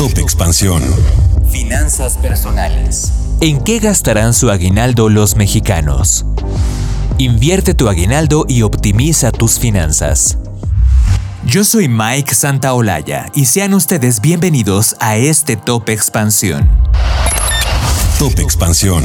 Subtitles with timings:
[0.00, 0.82] Top Expansión.
[1.50, 3.12] Finanzas personales.
[3.42, 6.24] ¿En qué gastarán su aguinaldo los mexicanos?
[7.18, 10.38] Invierte tu aguinaldo y optimiza tus finanzas.
[11.44, 16.66] Yo soy Mike Santaolalla y sean ustedes bienvenidos a este Top Expansión.
[18.18, 19.04] Top Expansión.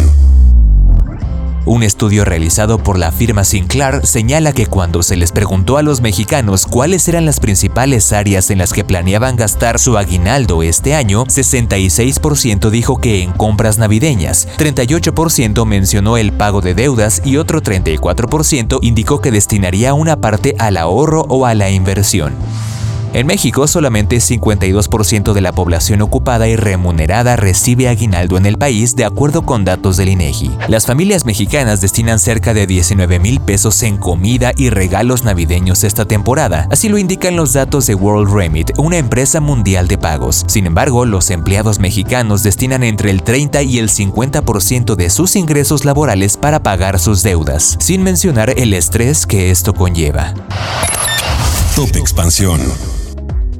[1.67, 5.99] Un estudio realizado por la firma Sinclair señala que cuando se les preguntó a los
[5.99, 11.25] mexicanos cuáles eran las principales áreas en las que planeaban gastar su aguinaldo este año,
[11.25, 18.77] 66% dijo que en compras navideñas, 38% mencionó el pago de deudas y otro 34%
[18.83, 22.33] indicó que destinaría una parte al ahorro o a la inversión.
[23.15, 28.97] En México, solamente 52% de la población ocupada y remunerada recibe aguinaldo en el país,
[28.97, 30.51] de acuerdo con datos del INEGI.
[30.67, 36.03] Las familias mexicanas destinan cerca de 19 mil pesos en comida y regalos navideños esta
[36.03, 40.43] temporada, así lo indican los datos de World Remit, una empresa mundial de pagos.
[40.47, 45.85] Sin embargo, los empleados mexicanos destinan entre el 30 y el 50% de sus ingresos
[45.85, 50.33] laborales para pagar sus deudas, sin mencionar el estrés que esto conlleva.
[51.77, 53.04] Top Expansión.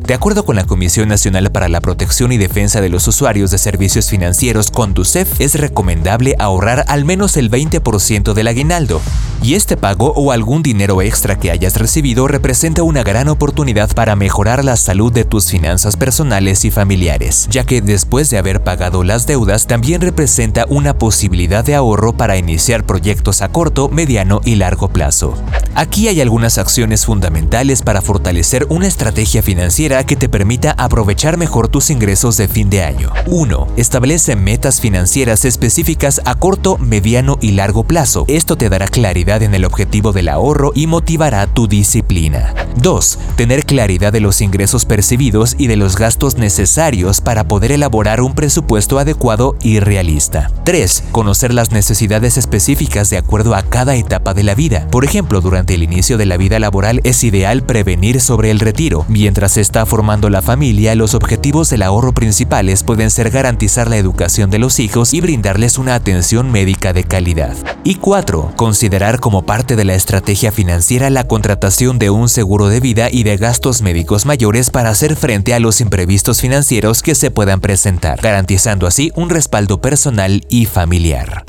[0.05, 3.57] De acuerdo con la Comisión Nacional para la Protección y Defensa de los Usuarios de
[3.57, 9.01] Servicios Financieros, CONDUCEF, es recomendable ahorrar al menos el 20% del aguinaldo,
[9.41, 14.15] y este pago o algún dinero extra que hayas recibido representa una gran oportunidad para
[14.15, 19.03] mejorar la salud de tus finanzas personales y familiares, ya que después de haber pagado
[19.03, 24.53] las deudas también representa una posibilidad de ahorro para iniciar proyectos a corto, mediano y
[24.55, 25.35] largo plazo.
[25.73, 31.67] Aquí hay algunas acciones fundamentales para fortalecer una estrategia financiera que te permita aprovechar mejor
[31.67, 33.11] tus ingresos de fin de año.
[33.27, 33.67] 1.
[33.77, 38.25] Establece metas financieras específicas a corto, mediano y largo plazo.
[38.27, 42.53] Esto te dará claridad en el objetivo del ahorro y motivará tu disciplina.
[42.81, 43.19] 2.
[43.35, 48.35] Tener claridad de los ingresos percibidos y de los gastos necesarios para poder elaborar un
[48.35, 50.51] presupuesto adecuado y realista.
[50.65, 51.05] 3.
[51.11, 54.87] Conocer las necesidades específicas de acuerdo a cada etapa de la vida.
[54.91, 59.05] Por ejemplo, durante el inicio de la vida laboral es ideal prevenir sobre el retiro,
[59.07, 64.59] mientras formando la familia, los objetivos del ahorro principales pueden ser garantizar la educación de
[64.59, 67.55] los hijos y brindarles una atención médica de calidad.
[67.83, 68.53] Y 4.
[68.55, 73.23] Considerar como parte de la estrategia financiera la contratación de un seguro de vida y
[73.23, 78.19] de gastos médicos mayores para hacer frente a los imprevistos financieros que se puedan presentar,
[78.21, 81.45] garantizando así un respaldo personal y familiar.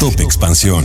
[0.00, 0.84] Top Expansión.